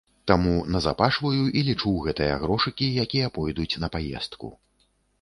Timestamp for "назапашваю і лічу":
0.75-1.93